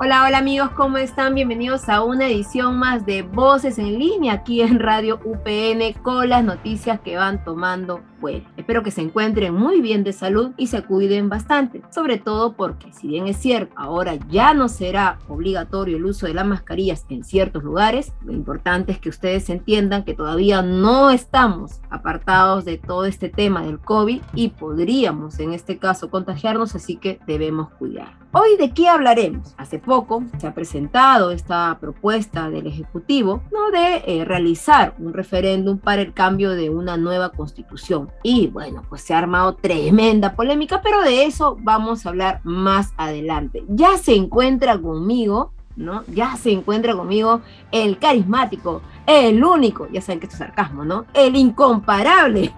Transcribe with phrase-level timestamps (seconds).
[0.00, 1.36] Hola, hola amigos, ¿cómo están?
[1.36, 6.42] Bienvenidos a una edición más de Voces en línea aquí en Radio UPN con las
[6.42, 8.46] noticias que van tomando vuelo.
[8.56, 12.90] Espero que se encuentren muy bien de salud y se cuiden bastante, sobre todo porque
[12.90, 17.22] si bien es cierto, ahora ya no será obligatorio el uso de las mascarillas en
[17.22, 23.04] ciertos lugares, lo importante es que ustedes entiendan que todavía no estamos apartados de todo
[23.04, 28.24] este tema del COVID y podríamos en este caso contagiarnos, así que debemos cuidar.
[28.36, 29.54] Hoy de qué hablaremos?
[29.58, 33.70] Hace poco se ha presentado esta propuesta del Ejecutivo ¿no?
[33.70, 38.10] de eh, realizar un referéndum para el cambio de una nueva constitución.
[38.22, 42.92] Y bueno, pues se ha armado tremenda polémica, pero de eso vamos a hablar más
[42.96, 43.64] adelante.
[43.68, 46.04] Ya se encuentra conmigo, ¿no?
[46.06, 51.04] Ya se encuentra conmigo el carismático, el único, ya saben que esto es sarcasmo, ¿no?
[51.12, 52.54] El incomparable,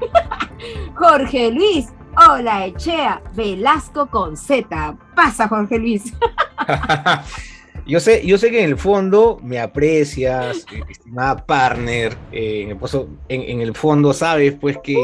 [0.95, 1.89] Jorge Luis.
[2.29, 4.97] Hola, Echea, Velasco con Z.
[5.15, 6.15] Pasa, Jorge Luis.
[7.87, 12.71] Yo sé, yo sé que en el fondo me aprecias, eh, estimada partner, eh, en,
[12.71, 14.97] el pozo- en- en el fondo sabes pues que,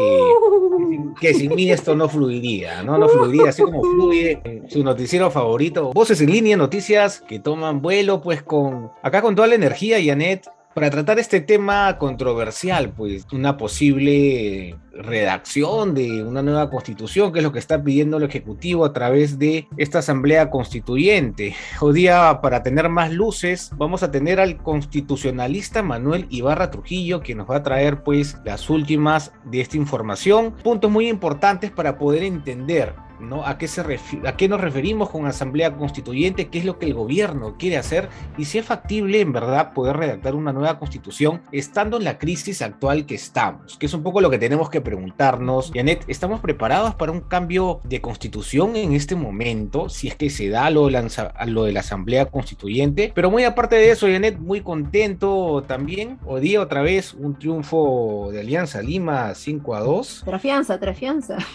[1.21, 2.99] que sin mí esto no fluiría, ¿no?
[2.99, 5.93] No fluiría así como fluye su noticiero favorito.
[5.93, 10.49] Voces en línea, noticias que toman vuelo pues con, acá con toda la energía, Janet,
[10.75, 17.43] para tratar este tema controversial, pues una posible redacción de una nueva constitución, que es
[17.43, 21.55] lo que está pidiendo el Ejecutivo a través de esta Asamblea Constituyente.
[21.81, 27.35] Hoy día, para tener más luces, vamos a tener al constitucionalista Manuel Ibarra Trujillo, que
[27.35, 32.23] nos va a traer pues las últimas de esta información, puntos muy importantes para poder
[32.23, 33.47] entender ¿no?
[33.47, 36.49] ¿A qué, se refi- ¿A qué nos referimos con asamblea constituyente?
[36.49, 38.09] ¿Qué es lo que el gobierno quiere hacer?
[38.37, 42.63] Y si es factible, en verdad, poder redactar una nueva constitución estando en la crisis
[42.63, 45.71] actual que estamos, que es un poco lo que tenemos que preguntarnos.
[45.75, 49.89] Janet, ¿estamos preparados para un cambio de constitución en este momento?
[49.89, 53.13] Si es que se da lo de la, lo de la asamblea constituyente.
[53.15, 56.19] Pero muy aparte de eso, Janet, muy contento también.
[56.27, 60.23] Hoy día otra vez un triunfo de Alianza Lima 5 a 2.
[60.25, 61.37] Trafianza, trafianza.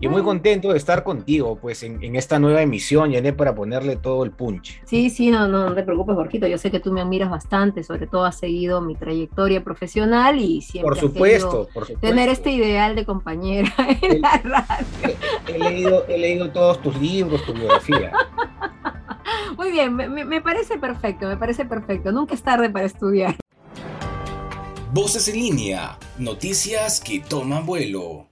[0.00, 3.96] Y muy contento de estar contigo, pues, en, en esta nueva emisión, Janet, para ponerle
[3.96, 4.80] todo el punch.
[4.84, 6.46] Sí, sí, no, no, no te preocupes, Jorgito.
[6.46, 10.60] Yo sé que tú me admiras bastante, sobre todo has seguido mi trayectoria profesional y
[10.60, 12.00] siempre Por supuesto, por supuesto.
[12.06, 13.72] tener este ideal de compañera
[14.02, 15.16] en la radio.
[15.48, 18.12] He, he leído, he leído todos tus libros, tu biografía.
[19.56, 22.10] Muy bien, me- me parece perfecto, me parece perfecto.
[22.12, 23.36] Nunca es tarde para estudiar.
[24.92, 28.26] Voces en línea, noticias que toman vuelo.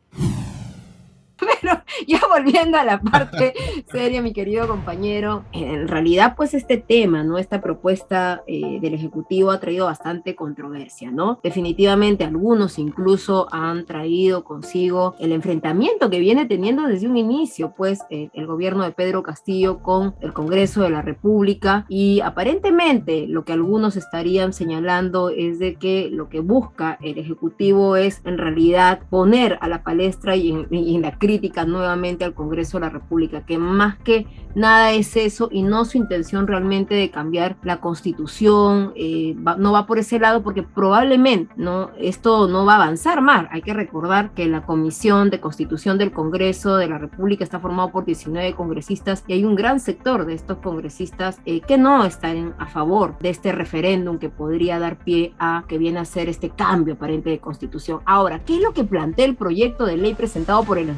[1.41, 3.55] Pero ya volviendo a la parte
[3.91, 7.39] seria, mi querido compañero, en realidad pues este tema, ¿no?
[7.39, 11.41] Esta propuesta eh, del Ejecutivo ha traído bastante controversia, ¿no?
[11.43, 18.01] Definitivamente algunos incluso han traído consigo el enfrentamiento que viene teniendo desde un inicio, pues
[18.11, 23.45] eh, el gobierno de Pedro Castillo con el Congreso de la República y aparentemente lo
[23.45, 29.01] que algunos estarían señalando es de que lo que busca el Ejecutivo es en realidad
[29.11, 32.91] poner a la palestra y en, y en la crítica nuevamente al Congreso de la
[32.91, 34.27] República, que más que
[34.57, 39.71] nada es eso y no su intención realmente de cambiar la constitución, eh, va- no
[39.71, 43.47] va por ese lado porque probablemente no, esto no va a avanzar más.
[43.53, 47.93] Hay que recordar que la Comisión de Constitución del Congreso de la República está formada
[47.93, 52.55] por 19 congresistas y hay un gran sector de estos congresistas eh, que no están
[52.59, 56.51] a favor de este referéndum que podría dar pie a que viene a ser este
[56.51, 58.01] cambio aparente de constitución.
[58.05, 60.91] Ahora, ¿qué es lo que plantea el proyecto de ley presentado por el?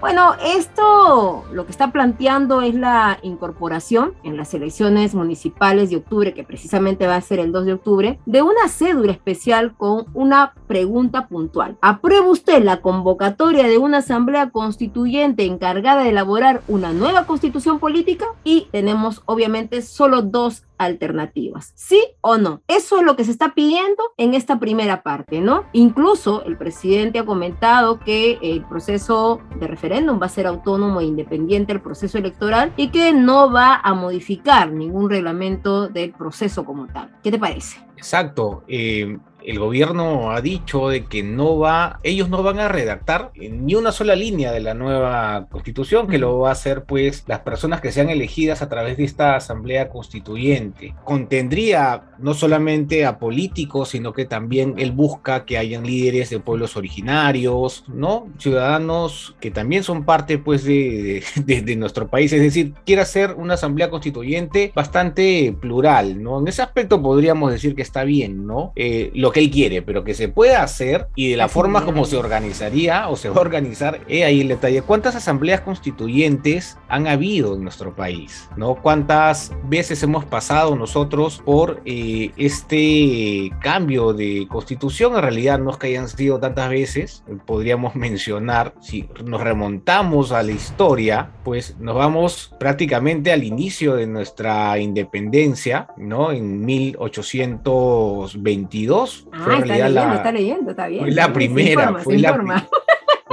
[0.00, 6.34] Bueno, esto lo que está planteando es la incorporación en las elecciones municipales de octubre,
[6.34, 10.52] que precisamente va a ser el 2 de octubre, de una cédula especial con una
[10.66, 11.78] pregunta puntual.
[11.80, 18.26] ¿Aprueba usted la convocatoria de una asamblea constituyente encargada de elaborar una nueva constitución política?
[18.44, 21.72] Y tenemos obviamente solo dos alternativas.
[21.74, 22.62] ¿Sí o no?
[22.68, 25.64] Eso es lo que se está pidiendo en esta primera parte, ¿no?
[25.72, 31.04] Incluso el presidente ha comentado que el proceso de referéndum va a ser autónomo e
[31.04, 36.86] independiente del proceso electoral y que no va a modificar ningún reglamento del proceso como
[36.86, 37.10] tal.
[37.22, 37.78] ¿Qué te parece?
[37.96, 38.64] Exacto.
[38.68, 43.74] Eh, el gobierno ha dicho de que no va, ellos no van a redactar ni
[43.74, 47.80] una sola línea de la nueva constitución, que lo va a hacer pues las personas
[47.80, 50.94] que sean elegidas a través de esta asamblea constituyente.
[51.04, 56.76] Contendría no solamente a políticos, sino que también él busca que hayan líderes de pueblos
[56.76, 58.28] originarios, ¿no?
[58.38, 63.54] Ciudadanos que también son parte pues de, de, nuestro país, es decir, quiere hacer una
[63.54, 66.40] asamblea constituyente bastante plural, ¿no?
[66.40, 68.72] En ese aspecto podríamos decir que está bien, ¿no?
[68.76, 72.06] Eh, lo que él quiere, pero que se pueda hacer y de la forma como
[72.06, 74.80] se organizaría o se va a organizar, he ahí el detalle.
[74.82, 78.48] ¿Cuántas asambleas constituyentes han habido en nuestro país?
[78.56, 78.76] ¿No?
[78.76, 85.16] ¿Cuántas veces hemos pasado nosotros por eh, este cambio de constitución?
[85.16, 90.44] En realidad no es que hayan sido tantas veces, podríamos mencionar, si nos remontamos a
[90.44, 96.30] la historia, pues nos vamos prácticamente al inicio de nuestra independencia, ¿no?
[96.30, 101.02] En 1822 Ah, está leyendo, está leyendo, está bien.
[101.02, 102.68] Fue la primera, fue la.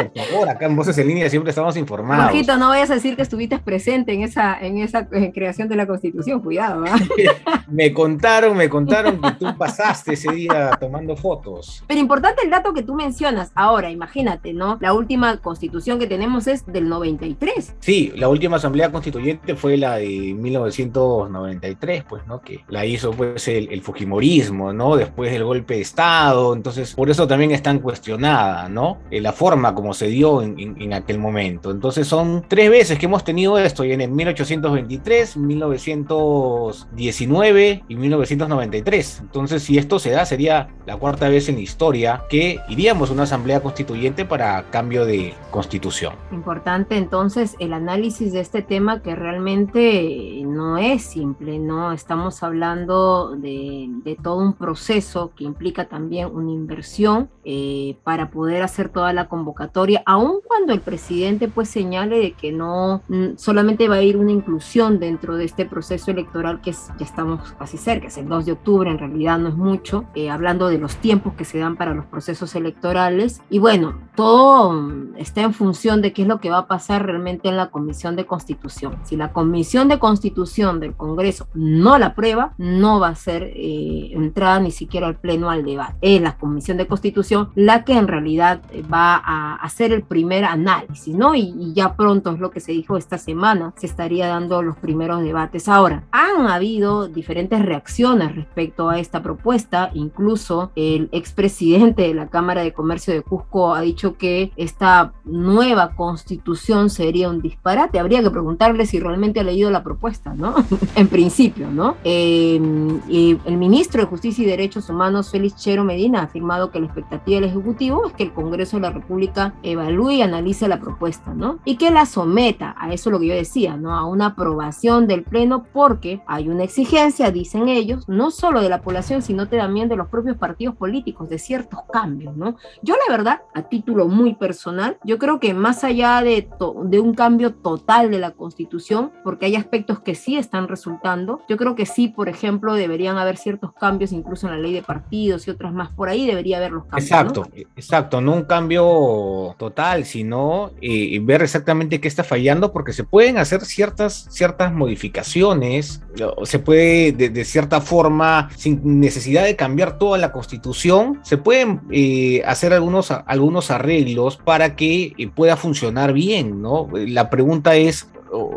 [0.10, 2.26] Por favor, acá en Voces en Línea siempre estamos informados.
[2.26, 5.76] Jorgito, no vayas a decir que estuviste presente en esa, en esa eh, creación de
[5.76, 6.84] la Constitución, cuidado.
[6.88, 6.96] ¿ah?
[7.68, 11.84] me contaron, me contaron que tú pasaste ese día tomando fotos.
[11.88, 13.52] Pero importante el dato que tú mencionas.
[13.56, 14.78] Ahora, imagínate, ¿no?
[14.82, 17.76] La última Constitución que tenemos es del 93.
[17.80, 22.42] Sí, la última Asamblea Constituyente fue la de 1993, pues, ¿no?
[22.42, 24.96] Que la hizo, pues, el, Fujimorismo, ¿no?
[24.96, 26.54] Después del golpe de Estado.
[26.54, 29.00] Entonces, por eso también está cuestionada, ¿no?
[29.10, 31.72] Eh, la forma como se dio en, aquel momento.
[31.72, 39.20] Entonces son tres veces que hemos tenido esto, y en el 1823, 1919 y 1993.
[39.22, 43.24] Entonces si esto se da, sería la cuarta vez en historia que iríamos a una
[43.24, 46.14] asamblea constituyente para cambio de constitución.
[46.32, 51.92] Importante entonces el análisis de este tema que realmente no es simple, ¿no?
[51.92, 53.90] Estamos hablando de,
[54.22, 59.81] todo un proceso que implica también una inversión eh, para poder hacer toda la convocatoria
[60.06, 64.32] aun cuando el presidente pues señale de que no mm, solamente va a ir una
[64.32, 68.52] inclusión dentro de este proceso electoral que ya estamos casi cerca, es el 2 de
[68.54, 71.94] octubre, en realidad no es mucho, eh, hablando de los tiempos que se dan para
[71.94, 73.42] los procesos electorales.
[73.50, 77.06] Y bueno, todo mm, está en función de qué es lo que va a pasar
[77.06, 78.98] realmente en la Comisión de Constitución.
[79.04, 84.12] Si la Comisión de Constitución del Congreso no la aprueba, no va a ser eh,
[84.14, 85.96] entrada ni siquiera al Pleno al debate.
[86.02, 88.62] Es la Comisión de Constitución la que en realidad
[88.92, 91.34] va a hacer el primer análisis, ¿no?
[91.34, 95.22] Y, ya pronto es lo que se dijo esta semana, se estaría dando los primeros
[95.22, 95.70] debates.
[95.70, 102.62] Ahora, han habido diferentes reacciones respecto a esta propuesta, incluso el expresidente de la Cámara
[102.62, 108.00] de Comercio de Cusco ha dicho que esta nueva constitución sería un disparate.
[108.00, 110.56] Habría que preguntarle si realmente ha leído la propuesta, ¿no?
[110.96, 111.96] en principio, ¿no?
[112.04, 116.80] Em, y el ministro de Justicia y Derechos Humanos, Félix Chero Medina, ha afirmado que
[116.80, 120.80] la expectativa del Ejecutivo es que el Congreso de la República evalúe y analice la
[120.80, 121.60] propuesta, ¿no?
[121.66, 123.96] Y que la someta, a eso lo que yo decía, ¿no?
[123.96, 128.82] A una aprobación del Pleno porque hay una exigencia, dicen ellos, no solo de la
[128.82, 132.56] población, sino también de los propios partidos políticos, de ciertos cambios, ¿no?
[132.82, 136.50] Yo la verdad, a título muy personal, yo creo que más allá de,
[136.86, 141.58] de un cambio total de la Constitución, porque hay aspectos que sí están resultando, yo
[141.58, 145.48] creo que sí, por ejemplo, deberían haber ciertos cambios incluso en la ley de partidos
[145.48, 147.04] y otras más por ahí, debería haber los cambios.
[147.12, 153.04] Exacto, exacto, no un cambio total, sino eh, ver exactamente qué está fallando, porque se
[153.04, 156.02] pueden hacer ciertas, ciertas modificaciones,
[156.44, 162.42] se puede de, cierta forma, sin necesidad de cambiar toda la constitución, se pueden eh,
[162.46, 166.88] hacer algunos, algunos arreglos para que eh, pueda funcionar bien, ¿no?
[166.94, 168.08] La pregunta es,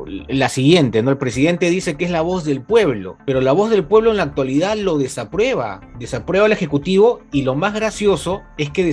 [0.06, 1.10] la siguiente, ¿no?
[1.10, 4.18] El presidente dice que es la voz del pueblo, pero la voz del pueblo en
[4.18, 8.84] la actualidad lo desaprueba, desaprueba al Ejecutivo y lo más gracioso es que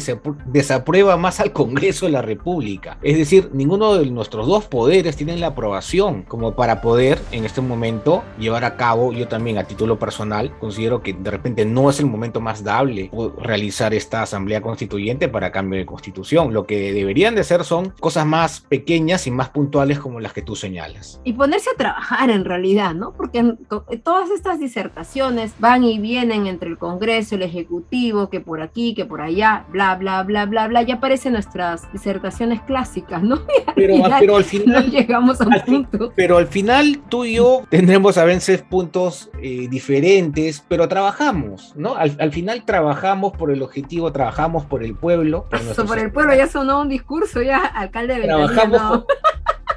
[0.45, 2.97] desaprueba más al Congreso de la República.
[3.03, 7.61] Es decir, ninguno de nuestros dos poderes tienen la aprobación como para poder en este
[7.61, 11.99] momento llevar a cabo, yo también a título personal considero que de repente no es
[11.99, 16.53] el momento más dable realizar esta asamblea constituyente para cambio de constitución.
[16.53, 20.41] Lo que deberían de ser son cosas más pequeñas y más puntuales como las que
[20.41, 21.19] tú señalas señalas.
[21.23, 23.13] Y ponerse a trabajar en realidad, ¿no?
[23.13, 23.55] Porque
[24.03, 29.05] todas estas disertaciones van y vienen entre el Congreso, el Ejecutivo, que por aquí, que
[29.05, 33.41] por allá, bla, bla, bla, bla, bla, ya aparecen nuestras disertaciones clásicas, ¿no?
[33.75, 34.85] Pero, pero al final...
[34.85, 36.11] No llegamos a un punto.
[36.15, 41.95] Pero al final tú y yo tendremos a veces puntos eh, diferentes, pero trabajamos, ¿no?
[41.95, 45.45] Al, al, final trabajamos por el objetivo, trabajamos por el pueblo.
[45.49, 49.07] Por, Eso, por el pueblo ya sonó un discurso, ya alcalde de Trabajamos, por,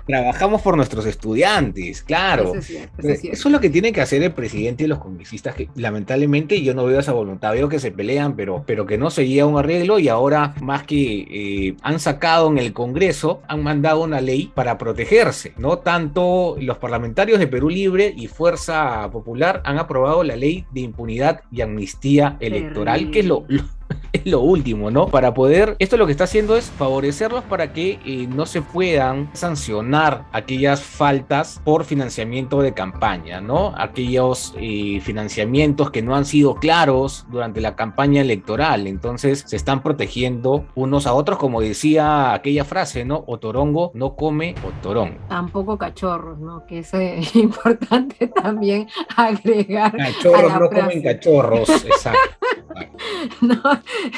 [0.07, 2.45] trabajamos por nuestros estudiantes, claro.
[2.45, 4.87] Eso es, cierto, eso, es eso es, lo que tiene que hacer el presidente y
[4.87, 8.87] los congresistas, que lamentablemente yo no veo esa voluntad, veo que se pelean, pero, pero
[8.87, 12.59] que no se llega a un arreglo y ahora más que eh, han sacado en
[12.59, 15.79] el Congreso, han mandado una ley para protegerse, ¿no?
[15.79, 21.41] Tanto los parlamentarios de Perú Libre y Fuerza Popular han aprobado la ley de impunidad
[21.51, 23.13] y amnistía electoral, Terrible.
[23.13, 23.65] que es lo, lo
[24.25, 25.09] es lo último, ¿no?
[25.09, 29.29] Para poder, esto lo que está haciendo es favorecerlos para que eh, no se puedan
[29.33, 33.75] sancionar aquellas faltas por financiamiento de campaña, ¿no?
[33.77, 38.87] Aquellos eh, financiamientos que no han sido claros durante la campaña electoral.
[38.87, 43.25] Entonces se están protegiendo unos a otros, como decía aquella frase, ¿no?
[43.27, 45.19] Otorongo no come otorón.
[45.29, 46.65] Tampoco cachorros, ¿no?
[46.67, 46.93] Que es
[47.35, 49.97] importante también agregar.
[49.97, 50.83] Cachorros no frase.
[50.83, 52.54] comen cachorros, exacto.
[53.41, 53.61] no,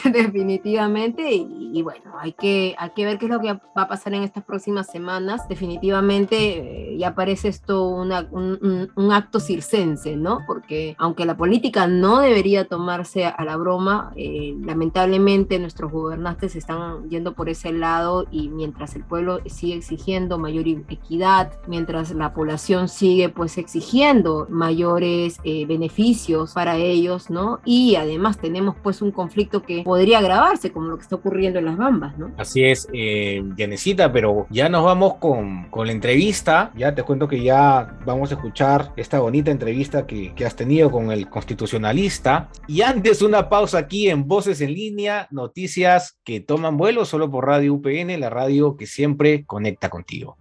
[0.12, 1.32] definitivamente.
[1.32, 4.22] Y, bueno, hay que, hay que ver qué es lo que va a pasar en
[4.22, 5.48] estas próximas semanas.
[5.48, 10.40] Definitivamente eh, ya parece esto una, un, acto circense, ¿no?
[10.46, 16.56] Porque aunque la política no debería tomarse a, a la broma, eh, lamentablemente nuestros gobernantes
[16.56, 22.32] están yendo por ese lado y mientras el pueblo sigue exigiendo mayor equidad, mientras la
[22.32, 27.60] población sigue pues exigiendo mayores eh, beneficios para ellos, ¿no?
[27.64, 31.66] Y además tenemos pues un conflicto que podría agravarse, como lo que está ocurriendo en
[31.66, 32.32] las Bambas, ¿no?
[32.36, 36.72] Así es, eh, Yanecita, pero ya nos vamos con, con, la entrevista.
[36.76, 40.90] Ya te cuento que ya vamos a escuchar esta bonita entrevista que, que has tenido
[40.90, 42.48] con el constitucionalista.
[42.66, 47.46] Y antes, una pausa aquí en Voces en Línea, noticias que toman vuelo solo por
[47.46, 50.36] Radio UPN, la radio que siempre conecta contigo.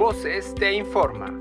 [0.00, 1.39] Voces te informa.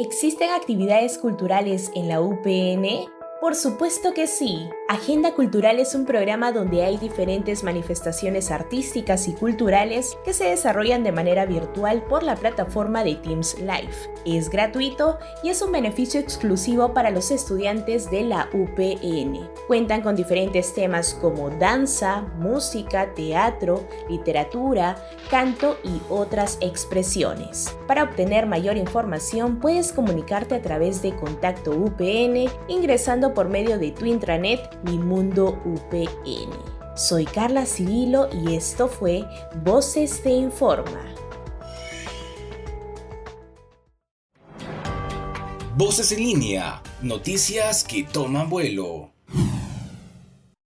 [0.00, 3.06] ¿Existen actividades culturales en la UPN?
[3.38, 4.66] Por supuesto que sí.
[4.90, 11.04] Agenda Cultural es un programa donde hay diferentes manifestaciones artísticas y culturales que se desarrollan
[11.04, 13.94] de manera virtual por la plataforma de Teams Live.
[14.26, 19.48] Es gratuito y es un beneficio exclusivo para los estudiantes de la UPN.
[19.68, 24.96] Cuentan con diferentes temas como danza, música, teatro, literatura,
[25.30, 27.72] canto y otras expresiones.
[27.86, 33.92] Para obtener mayor información puedes comunicarte a través de Contacto UPN ingresando por medio de
[33.92, 36.50] tu intranet Mi Mundo UPN.
[36.96, 39.24] Soy Carla Cirilo y esto fue
[39.62, 41.14] Voces te Informa.
[45.76, 49.10] Voces en línea, noticias que toman vuelo.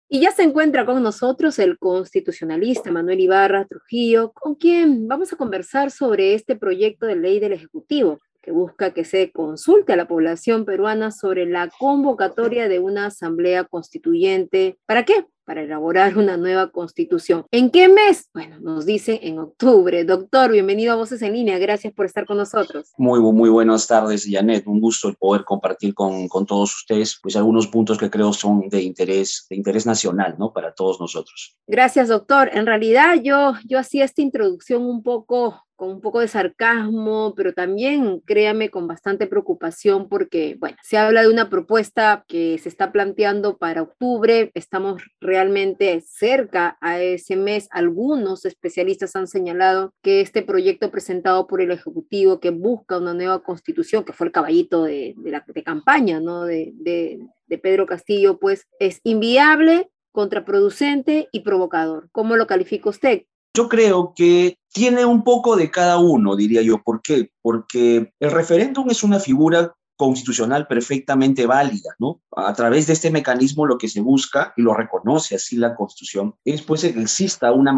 [0.09, 5.37] Y ya se encuentra con nosotros el constitucionalista Manuel Ibarra Trujillo, con quien vamos a
[5.37, 10.07] conversar sobre este proyecto de ley del Ejecutivo que busca que se consulte a la
[10.07, 14.79] población peruana sobre la convocatoria de una asamblea constituyente.
[14.85, 15.27] ¿Para qué?
[15.47, 17.47] Para elaborar una nueva constitución.
[17.51, 18.29] ¿En qué mes?
[18.35, 20.05] Bueno, nos dicen en octubre.
[20.05, 21.59] Doctor, bienvenido a Voces en Línea.
[21.59, 22.93] Gracias por estar con nosotros.
[22.99, 24.67] Muy, muy buenas tardes, Janet.
[24.67, 28.69] Un gusto el poder compartir con, con todos ustedes pues algunos puntos que creo son
[28.69, 30.53] de interés, de interés nacional, ¿no?
[30.53, 31.57] Para todos nosotros.
[31.67, 32.51] Gracias, doctor.
[32.53, 37.53] En realidad yo, yo hacía esta introducción un poco con un poco de sarcasmo, pero
[37.53, 42.93] también, créame, con bastante preocupación porque, bueno, se habla de una propuesta que se está
[42.93, 47.69] planteando para octubre, estamos realmente cerca a ese mes.
[47.71, 53.43] Algunos especialistas han señalado que este proyecto presentado por el Ejecutivo que busca una nueva
[53.43, 56.45] constitución, que fue el caballito de, la campaña, ¿no?
[56.45, 62.09] De, de, de Pedro Castillo, pues es inviable, contraproducente y provocador.
[62.13, 63.25] ¿Cómo lo califica usted?
[63.57, 66.83] Yo creo que tiene un poco de cada uno, diría yo.
[66.83, 67.31] ¿Por qué?
[67.41, 72.21] Porque el referéndum es una figura constitucional perfectamente válida, ¿no?
[72.37, 76.35] A través de este mecanismo lo que se busca, y lo reconoce así la Constitución,
[76.45, 77.75] es pues que exista una,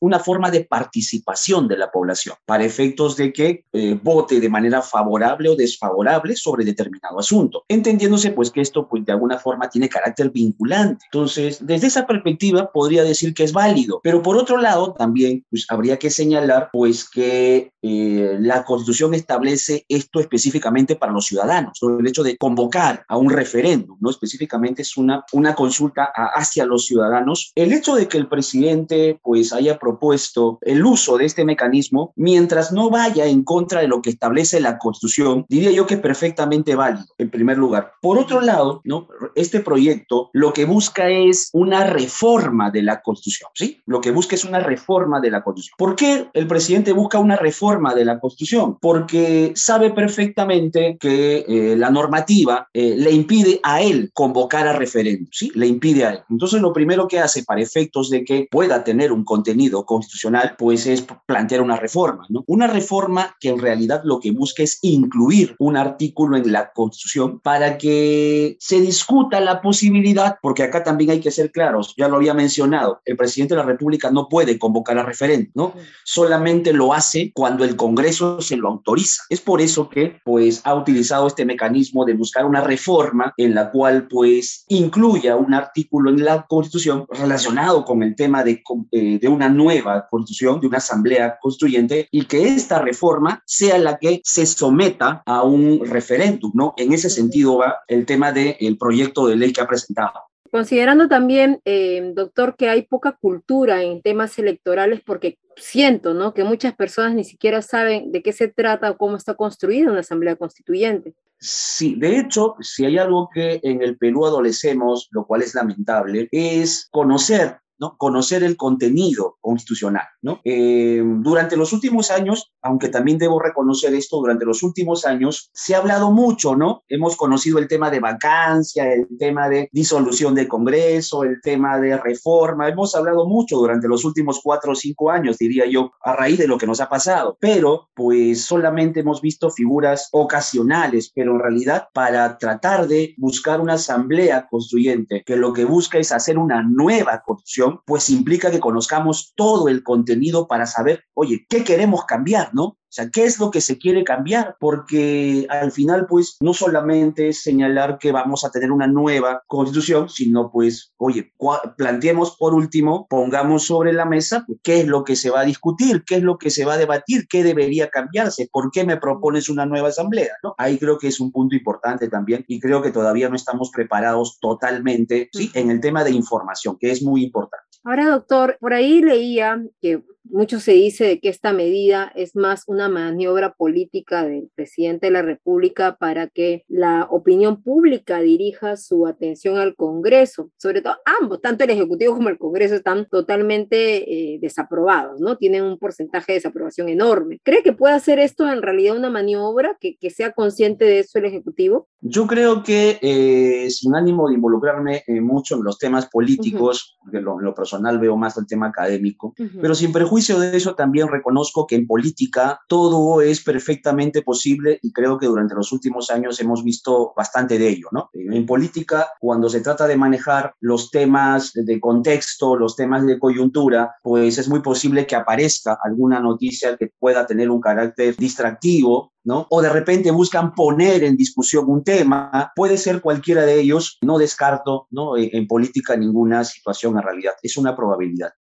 [0.00, 4.82] una forma de participación de la población para efectos de que eh, vote de manera
[4.82, 9.88] favorable o desfavorable sobre determinado asunto, entendiéndose pues que esto pues de alguna forma tiene
[9.88, 11.04] carácter vinculante.
[11.12, 15.66] Entonces, desde esa perspectiva podría decir que es válido, pero por otro lado también pues
[15.68, 22.00] habría que señalar pues que eh, la Constitución establece esto específicamente para los ciudadanos ciudadanos,
[22.00, 24.10] el hecho de convocar a un referéndum, ¿no?
[24.10, 27.52] Específicamente es una, una consulta hacia los ciudadanos.
[27.54, 32.72] El hecho de que el presidente pues haya propuesto el uso de este mecanismo, mientras
[32.72, 36.74] no vaya en contra de lo que establece la Constitución, diría yo que es perfectamente
[36.74, 37.92] válido, en primer lugar.
[38.00, 39.08] Por otro lado, ¿no?
[39.34, 43.80] Este proyecto lo que busca es una reforma de la Constitución, ¿sí?
[43.86, 45.74] Lo que busca es una reforma de la Constitución.
[45.78, 48.78] ¿Por qué el presidente busca una reforma de la Constitución?
[48.80, 55.26] Porque sabe perfectamente que eh, la normativa eh, le impide a él convocar a referéndum,
[55.32, 55.50] ¿sí?
[55.56, 56.20] Le impide a él.
[56.30, 60.86] Entonces, lo primero que hace para efectos de que pueda tener un contenido constitucional, pues
[60.86, 62.44] es plantear una reforma, ¿no?
[62.46, 67.40] Una reforma que en realidad lo que busca es incluir un artículo en la Constitución
[67.40, 72.14] para que se discuta la posibilidad, porque acá también hay que ser claros, ya lo
[72.14, 75.74] había mencionado, el presidente de la República no puede convocar a referéndum, ¿no?
[76.04, 79.24] Solamente lo hace cuando el Congreso se lo autoriza.
[79.30, 83.70] Es por eso que, pues, ha utilizado este mecanismo de buscar una reforma en la
[83.70, 89.28] cual, pues, incluya un artículo en la Constitución relacionado con el tema de, eh, de
[89.28, 94.46] una nueva Constitución, de una asamblea constituyente, y que esta reforma sea la que se
[94.46, 96.74] someta a un referéndum, ¿no?
[96.76, 100.12] En ese sentido va el tema del proyecto de ley que ha presentado.
[100.50, 106.34] Considerando también, eh, doctor, que hay poca cultura en temas electorales, porque siento, ¿no?
[106.34, 110.00] Que muchas personas ni siquiera saben de qué se trata o cómo está construida una
[110.00, 111.14] asamblea constituyente.
[111.40, 116.28] Sí, de hecho, si hay algo que en el Perú adolecemos, lo cual es lamentable,
[116.30, 117.96] es conocer ¿no?
[117.96, 120.04] conocer el contenido constitucional.
[120.44, 125.74] Eh, durante los últimos años, aunque también debo reconocer esto, durante los últimos años se
[125.74, 126.82] ha hablado mucho, ¿no?
[126.88, 131.96] Hemos conocido el tema de vacancia, el tema de disolución del Congreso, el tema de
[131.96, 136.38] reforma, hemos hablado mucho durante los últimos cuatro o cinco años, diría yo, a raíz
[136.38, 141.40] de lo que nos ha pasado, pero pues solamente hemos visto figuras ocasionales, pero en
[141.40, 146.62] realidad para tratar de buscar una asamblea constituyente que lo que busca es hacer una
[146.62, 152.54] nueva constitución, pues implica que conozcamos todo el contenido para saber, oye, ¿qué queremos cambiar,
[152.54, 152.79] no?
[152.90, 154.56] O sea, ¿qué es lo que se quiere cambiar?
[154.58, 160.08] Porque al final, pues, no solamente es señalar que vamos a tener una nueva constitución,
[160.08, 161.32] sino, pues, oye,
[161.76, 165.44] planteemos por último, pongamos sobre la mesa pues, qué es lo que se va a
[165.44, 168.96] discutir, qué es lo que se va a debatir, qué debería cambiarse, por qué me
[168.96, 170.56] propones una nueva asamblea, ¿no?
[170.58, 174.40] Ahí creo que es un punto importante también y creo que todavía no estamos preparados
[174.40, 175.52] totalmente, ¿sí?
[175.54, 177.66] En el tema de información, que es muy importante.
[177.84, 182.64] Ahora, doctor, por ahí leía que mucho se dice de que esta medida es más
[182.66, 189.06] una maniobra política del presidente de la República para que la opinión pública dirija su
[189.06, 190.50] atención al Congreso.
[190.56, 195.36] Sobre todo ambos, tanto el Ejecutivo como el Congreso están totalmente eh, desaprobados, ¿no?
[195.36, 197.40] Tienen un porcentaje de desaprobación enorme.
[197.42, 201.18] ¿Cree que puede hacer esto en realidad una maniobra, que, que sea consciente de eso
[201.18, 201.88] el Ejecutivo?
[202.00, 207.18] Yo creo que eh, sin ánimo de involucrarme eh, mucho en los temas políticos, porque
[207.18, 211.68] en lo personal veo más el tema académico, pero sin prejuicio de eso también reconozco
[211.68, 216.64] que en política todo es perfectamente posible y creo que durante los últimos años hemos
[216.64, 218.10] visto bastante de ello, ¿no?
[218.12, 223.94] En política, cuando se trata de manejar los temas de contexto, los temas de coyuntura,
[224.02, 229.46] pues es muy posible que aparezca alguna noticia que pueda tener un carácter distractivo ¿no?
[229.50, 234.18] O de repente buscan poner en discusión un tema, puede ser cualquiera de ellos, no
[234.18, 235.16] descarto, ¿no?
[235.16, 238.32] En, en política ninguna situación en realidad, es una probabilidad.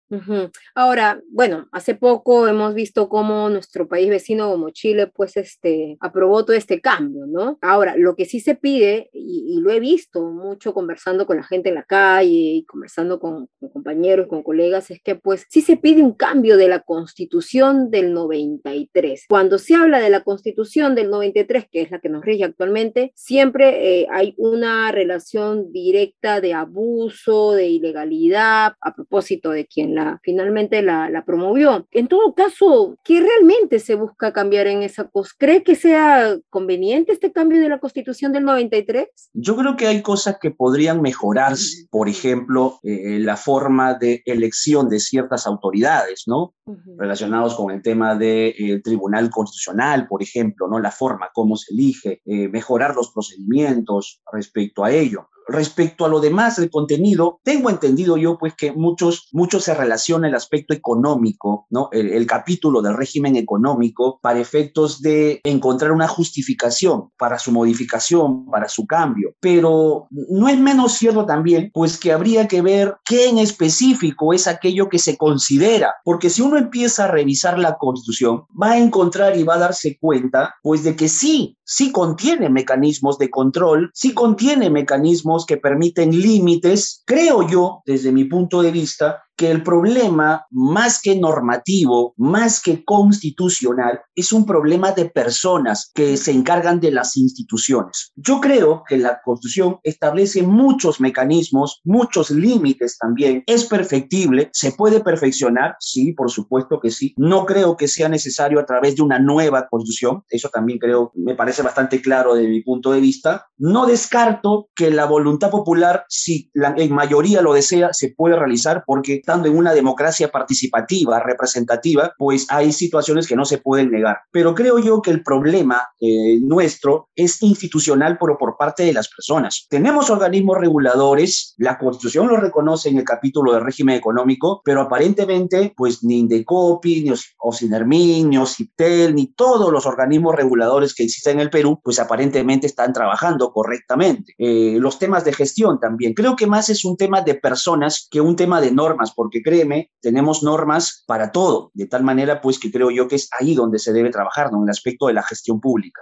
[0.74, 6.44] Ahora, bueno, hace poco hemos visto cómo nuestro país vecino como Chile, pues, este, aprobó
[6.46, 7.60] todo este cambio, ¿no?
[7.62, 11.70] Ahora, lo que sí se pide, y, lo he visto mucho conversando con la gente
[11.70, 15.78] en la calle y conversando con, con compañeros, con colegas, es que, pues, sí se
[15.78, 19.26] pide un cambio de la constitución del 93.
[19.30, 23.12] Cuando se habla de la constitución del 93, que es la que nos rige actualmente,
[23.16, 30.82] siempre eh, hay una relación directa de abuso, de ilegalidad, a propósito de quien finalmente
[30.82, 31.88] la, promovió.
[31.92, 35.34] En todo caso, ¿qué realmente se busca cambiar en esa cosa?
[35.38, 39.08] ¿Cree que sea conveniente este cambio de la Constitución del 93?
[39.34, 44.88] Yo creo que hay cosas que podrían mejorarse, por ejemplo, eh, la forma de elección
[44.88, 46.54] de ciertas autoridades, ¿no?
[46.98, 50.80] Relacionados con el tema del eh, Tribunal Constitucional, por ejemplo, ¿no?
[50.80, 56.20] La forma, cómo se elige, eh, mejorar los procedimientos respecto a ello respecto a lo
[56.20, 61.68] demás del contenido, tengo entendido yo pues que muchos, muchos se relaciona el aspecto económico,
[61.70, 61.90] ¿no?
[61.92, 68.46] El, el capítulo del régimen económico para efectos de encontrar una justificación para su modificación,
[68.46, 69.34] para su cambio.
[69.40, 74.48] Pero no es menos cierto también pues que habría que ver qué en específico es
[74.48, 79.38] aquello que se considera, porque si uno empieza a revisar la constitución, va a encontrar
[79.38, 84.14] y va a darse cuenta pues de que sí, sí contiene mecanismos de control, sí
[84.14, 90.46] contiene mecanismos que permiten límites, creo yo, desde mi punto de vista, que el problema,
[90.52, 96.92] más que normativo, más que constitucional, es un problema de personas que se encargan de
[96.92, 98.12] las instituciones.
[98.18, 103.42] Yo creo que la Constitución establece muchos mecanismos, muchos límites también.
[103.46, 107.14] Es perfectible, se puede perfeccionar, sí, por supuesto que sí.
[107.16, 111.36] No creo que sea necesario a través de una nueva Constitución, eso también creo, me
[111.36, 113.48] parece bastante claro de mi punto de vista.
[113.58, 118.84] No descarto que la voluntad popular, si la en mayoría lo desea, se puede realizar
[118.86, 124.18] porque estando en una democracia participativa, representativa, pues hay situaciones que no se pueden negar.
[124.32, 129.08] Pero creo yo que el problema eh, nuestro es institucional, pero por parte de las
[129.08, 129.68] personas.
[129.70, 135.74] Tenemos organismos reguladores, la Constitución lo reconoce en el capítulo del régimen económico, pero aparentemente,
[135.78, 141.42] pues ni Indecopi, ni Osinermin, ni Ociptel, ni todos los organismos reguladores que existen en
[141.42, 144.34] el Perú, pues aparentemente están trabajando correctamente.
[144.40, 146.16] Eh, los temas de gestión también.
[146.16, 149.92] Creo que más es un tema de personas que un tema de normas, porque créeme,
[150.02, 153.80] tenemos normas para todo, de tal manera pues que creo yo que es ahí donde
[153.80, 154.58] se debe trabajar, ¿no?
[154.60, 156.02] En el aspecto de la gestión pública.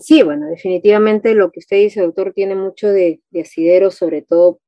[0.00, 4.60] Sí, bueno, definitivamente lo que usted dice, doctor, tiene mucho de, de asidero, sobre todo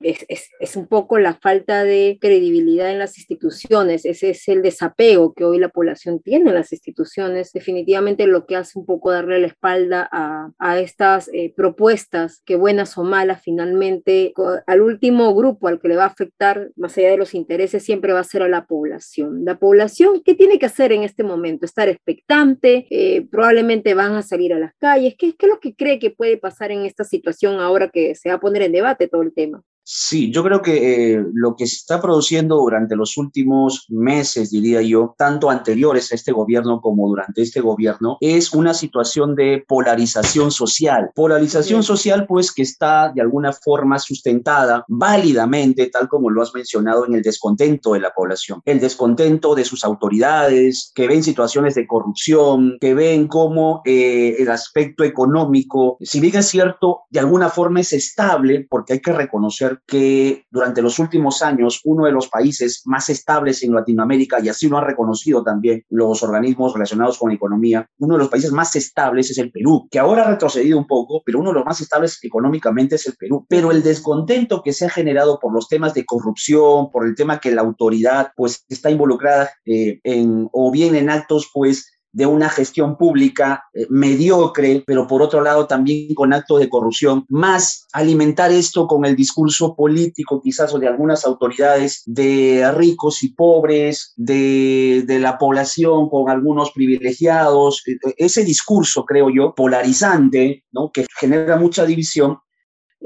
[0.00, 4.62] es, es, es, un poco la falta de credibilidad en las instituciones, ese es el
[4.62, 9.10] desapego que hoy la población tiene en las instituciones, definitivamente lo que hace un poco
[9.10, 14.32] darle la espalda a, a estas eh, propuestas, que buenas o malas, finalmente
[14.66, 18.12] al último grupo al que le va a afectar, más allá de los intereses, siempre
[18.12, 19.44] va a ser a la población.
[19.44, 21.66] La población, ¿qué tiene que hacer en este momento?
[21.66, 25.74] Estar expectante, eh, probablemente van a salir a las calles, ¿Qué, ¿qué es lo que
[25.74, 29.08] cree que puede pasar en esta situación ahora que se va a poner en debate
[29.08, 29.53] todo el tema?
[29.86, 34.80] Sí, yo creo que eh, lo que se está produciendo durante los últimos meses, diría
[34.80, 40.50] yo, tanto anteriores a este gobierno como durante este gobierno, es una situación de polarización
[40.50, 41.10] social.
[41.14, 41.88] Polarización sí.
[41.88, 47.16] social, pues, que está de alguna forma sustentada válidamente, tal como lo has mencionado, en
[47.16, 48.62] el descontento de la población.
[48.64, 54.50] El descontento de sus autoridades, que ven situaciones de corrupción, que ven cómo eh, el
[54.50, 59.73] aspecto económico, si bien es cierto, de alguna forma es estable, porque hay que reconocer
[59.86, 64.68] que durante los últimos años uno de los países más estables en Latinoamérica, y así
[64.68, 69.30] lo han reconocido también los organismos relacionados con economía, uno de los países más estables
[69.30, 72.18] es el Perú, que ahora ha retrocedido un poco, pero uno de los más estables
[72.22, 73.46] económicamente es el Perú.
[73.48, 77.40] Pero el descontento que se ha generado por los temas de corrupción, por el tema
[77.40, 82.48] que la autoridad pues está involucrada eh, en o bien en actos pues de una
[82.48, 88.52] gestión pública eh, mediocre, pero por otro lado también con actos de corrupción, más alimentar
[88.52, 95.02] esto con el discurso político quizás o de algunas autoridades de ricos y pobres, de,
[95.06, 97.82] de la población con algunos privilegiados,
[98.16, 100.90] ese discurso creo yo polarizante, ¿no?
[100.92, 102.38] que genera mucha división,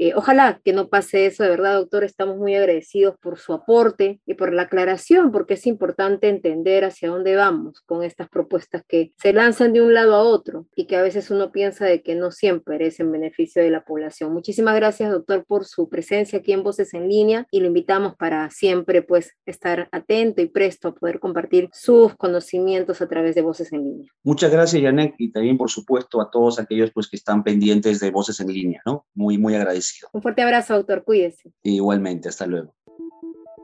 [0.01, 4.21] eh, ojalá que no pase eso, de verdad, doctor, estamos muy agradecidos por su aporte
[4.25, 9.11] y por la aclaración, porque es importante entender hacia dónde vamos con estas propuestas que
[9.17, 12.15] se lanzan de un lado a otro y que a veces uno piensa de que
[12.15, 14.31] no siempre es en beneficio de la población.
[14.31, 18.49] Muchísimas gracias, doctor, por su presencia aquí en Voces en Línea y lo invitamos para
[18.51, 23.73] siempre pues estar atento y presto a poder compartir sus conocimientos a través de Voces
[23.73, 24.11] en Línea.
[24.23, 28.11] Muchas gracias, Janet, y también, por supuesto, a todos aquellos pues que están pendientes de
[28.11, 29.05] Voces en Línea, ¿no?
[29.13, 29.88] Muy, muy agradecido.
[30.11, 31.03] Un fuerte abrazo, doctor.
[31.03, 31.51] Cuídese.
[31.63, 32.75] Igualmente, hasta luego.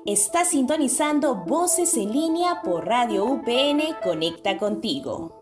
[0.06, 5.42] Está sintonizando Voces en línea por Radio UPN Conecta contigo.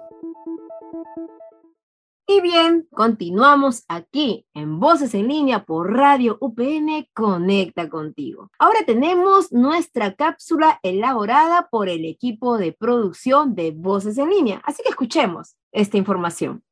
[2.26, 8.50] Y bien, continuamos aquí en Voces en línea por Radio UPN Conecta contigo.
[8.58, 14.62] Ahora tenemos nuestra cápsula elaborada por el equipo de producción de Voces en línea.
[14.64, 16.64] Así que escuchemos esta información.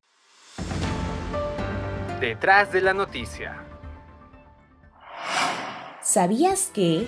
[2.18, 3.71] Detrás de la noticia.
[6.12, 7.06] ¿Sabías que,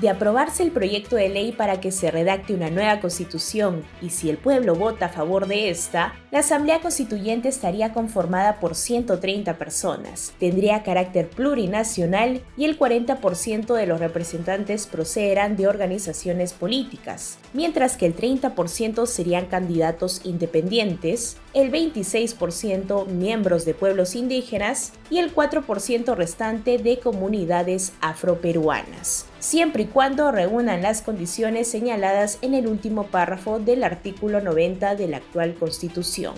[0.00, 4.30] de aprobarse el proyecto de ley para que se redacte una nueva constitución y si
[4.30, 10.32] el pueblo vota a favor de esta, la Asamblea Constituyente estaría conformada por 130 personas,
[10.38, 17.38] tendría carácter plurinacional y el 40% de los representantes procederán de organizaciones políticas?
[17.52, 25.34] mientras que el 30% serían candidatos independientes, el 26% miembros de pueblos indígenas y el
[25.34, 33.04] 4% restante de comunidades afroperuanas, siempre y cuando reúnan las condiciones señaladas en el último
[33.04, 36.34] párrafo del artículo 90 de la actual Constitución.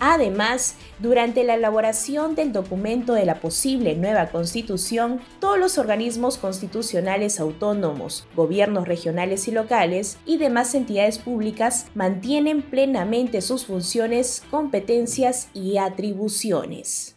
[0.00, 7.40] Además, durante la elaboración del documento de la posible nueva constitución, todos los organismos constitucionales
[7.40, 15.78] autónomos, gobiernos regionales y locales y demás entidades públicas mantienen plenamente sus funciones, competencias y
[15.78, 17.16] atribuciones.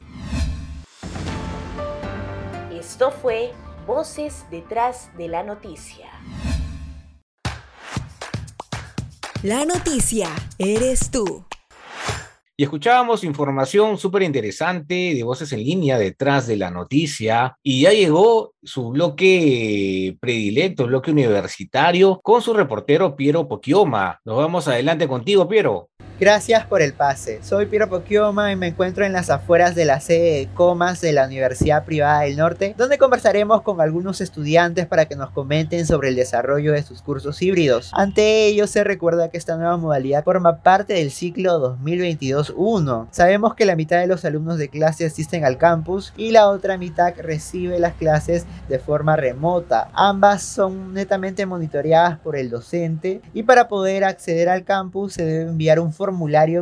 [2.72, 3.52] Esto fue
[3.88, 6.08] Voces detrás de la noticia.
[9.44, 10.28] La noticia
[10.60, 11.46] eres tú.
[12.58, 17.56] Y escuchábamos información súper interesante de voces en línea detrás de la noticia.
[17.64, 24.20] Y ya llegó su bloque predilecto, bloque universitario, con su reportero Piero Poquioma.
[24.26, 25.88] Nos vamos adelante contigo, Piero.
[26.20, 27.44] Gracias por el pase.
[27.44, 31.14] Soy Piero Poquioma y me encuentro en las afueras de la sede de Comas de
[31.14, 36.10] la Universidad Privada del Norte, donde conversaremos con algunos estudiantes para que nos comenten sobre
[36.10, 37.92] el desarrollo de sus cursos híbridos.
[37.94, 43.10] Ante ello, se recuerda que esta nueva modalidad forma parte del ciclo 2022-1.
[43.12, 46.80] Sabemos que la mitad de los alumnos de clase asisten al campus y la otra
[46.80, 49.92] mitad recibe las clases de forma remota.
[49.94, 55.52] Ambas son netamente monitoreadas por el docente y para poder acceder al campus se debe
[55.52, 56.07] enviar un formulario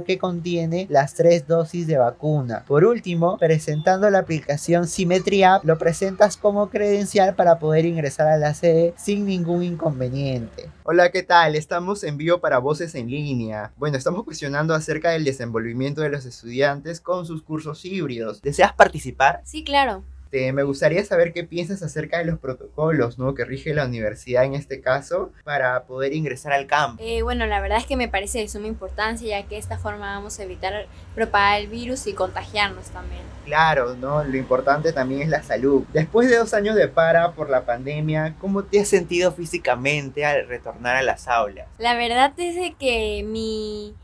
[0.04, 2.64] que contiene las tres dosis de vacuna.
[2.68, 8.38] Por último, presentando la aplicación Symmetry App, lo presentas como credencial para poder ingresar a
[8.38, 10.70] la sede sin ningún inconveniente.
[10.84, 11.56] Hola, ¿qué tal?
[11.56, 13.72] Estamos en vivo para Voces en línea.
[13.78, 18.42] Bueno, estamos cuestionando acerca del desenvolvimiento de los estudiantes con sus cursos híbridos.
[18.42, 19.42] ¿Deseas participar?
[19.44, 20.04] Sí, claro.
[20.36, 23.34] Este, me gustaría saber qué piensas acerca de los protocolos ¿no?
[23.34, 27.02] que rige la universidad en este caso para poder ingresar al campo.
[27.02, 29.78] Eh, bueno, la verdad es que me parece de suma importancia ya que de esta
[29.78, 33.22] forma vamos a evitar propagar el virus y contagiarnos también.
[33.46, 34.26] Claro, ¿no?
[34.26, 35.84] lo importante también es la salud.
[35.94, 40.50] Después de dos años de para por la pandemia, ¿cómo te has sentido físicamente al
[40.50, 41.70] retornar a las aulas?
[41.78, 43.96] La verdad es que mi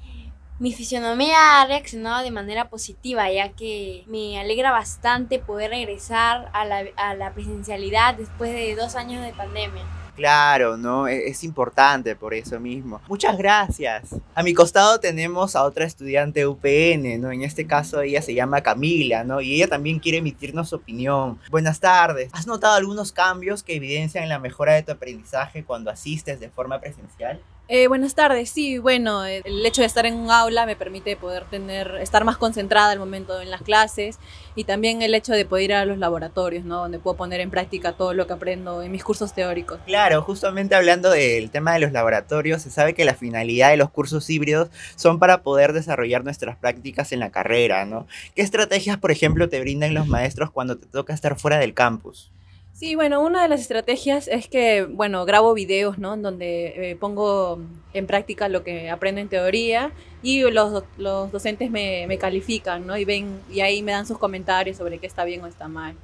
[0.62, 6.65] mi fisionomía ha reaccionado de manera positiva, ya que me alegra bastante poder regresar a
[6.65, 9.82] la, a la presencialidad después de dos años de pandemia.
[10.15, 11.08] Claro, ¿no?
[11.08, 13.02] E-, es importante por eso mismo.
[13.08, 14.15] Muchas gracias.
[14.36, 17.32] A mi costado tenemos a otra estudiante UPN, ¿no?
[17.32, 19.41] En este caso ella se llama Camila, ¿no?
[19.41, 21.39] Y ella también quiere emitirnos su opinión.
[21.50, 22.30] Buenas tardes.
[22.34, 26.80] ¿Has notado algunos cambios que evidencian la mejora de tu aprendizaje cuando asistes de forma
[26.80, 27.41] presencial?
[27.67, 31.45] Eh, buenas tardes, sí, bueno, el hecho de estar en un aula me permite poder
[31.45, 34.19] tener, estar más concentrada al momento en las clases
[34.56, 36.80] y también el hecho de poder ir a los laboratorios, ¿no?
[36.80, 39.80] Donde puedo poner en práctica todo lo que aprendo en mis cursos teóricos.
[39.86, 43.89] Claro, justamente hablando del tema de los laboratorios, se sabe que la finalidad de los
[43.89, 48.06] cursos híbridos son para poder desarrollar nuestras prácticas en la carrera, ¿no?
[48.36, 52.32] ¿Qué estrategias, por ejemplo, te brindan los maestros cuando te toca estar fuera del campus?
[52.73, 56.15] Sí, bueno, una de las estrategias es que, bueno, grabo videos, ¿no?
[56.15, 57.60] En donde eh, pongo
[57.93, 59.91] en práctica lo que aprendo en teoría
[60.23, 62.97] y los, los docentes me, me, califican, ¿no?
[62.97, 65.95] Y ven, y ahí me dan sus comentarios sobre qué está bien o está mal.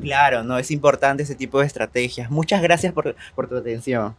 [0.00, 2.30] Claro, no, es importante ese tipo de estrategias.
[2.30, 4.14] Muchas gracias por, por tu atención.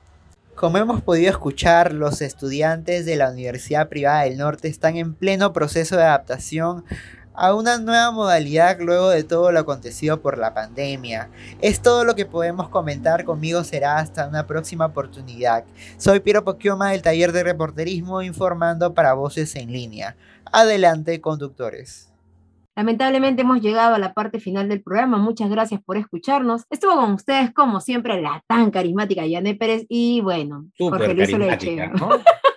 [0.56, 5.54] Como hemos podido escuchar, los estudiantes de la Universidad Privada del Norte están en pleno
[5.54, 6.84] proceso de adaptación
[7.38, 11.30] a una nueva modalidad luego de todo lo acontecido por la pandemia.
[11.62, 15.64] Es todo lo que podemos comentar, conmigo será hasta una próxima oportunidad.
[15.98, 20.16] Soy Piero Poquioma del taller de reporterismo informando para Voces en línea.
[20.52, 22.12] Adelante, conductores.
[22.76, 25.18] Lamentablemente hemos llegado a la parte final del programa.
[25.18, 26.64] Muchas gracias por escucharnos.
[26.72, 31.76] Estuvo con ustedes, como siempre, la tan carismática Yané Pérez y bueno, Jorge Luis Oleche.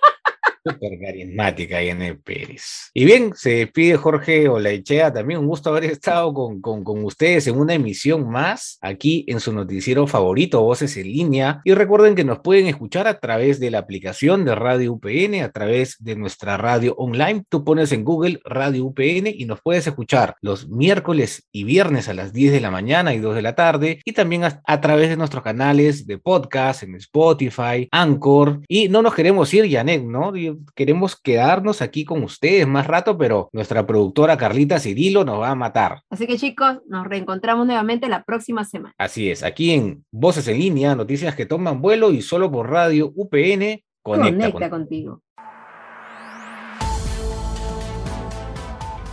[0.63, 2.91] Súper carismática, Yane Pérez.
[2.93, 5.11] Y bien, se despide Jorge Olaechea.
[5.11, 9.39] También un gusto haber estado con, con, con, ustedes en una emisión más aquí en
[9.39, 11.61] su noticiero favorito, Voces en Línea.
[11.63, 15.51] Y recuerden que nos pueden escuchar a través de la aplicación de Radio UPN, a
[15.51, 17.43] través de nuestra radio online.
[17.49, 22.13] Tú pones en Google Radio UPN y nos puedes escuchar los miércoles y viernes a
[22.13, 23.99] las 10 de la mañana y 2 de la tarde.
[24.05, 28.61] Y también a, través de nuestros canales de podcast en Spotify, Anchor.
[28.67, 30.31] Y no nos queremos ir, Janet, ¿no?
[30.75, 35.55] Queremos quedarnos aquí con ustedes más rato, pero nuestra productora Carlita Cirilo nos va a
[35.55, 36.01] matar.
[36.09, 38.95] Así que chicos, nos reencontramos nuevamente la próxima semana.
[38.97, 43.11] Así es, aquí en Voces en Línea, noticias que toman vuelo y solo por radio
[43.15, 45.21] UPN, conecta, conecta contigo.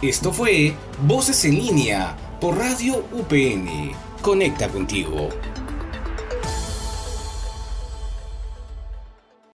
[0.00, 3.90] Esto fue Voces en Línea por radio UPN.
[4.22, 5.28] Conecta contigo.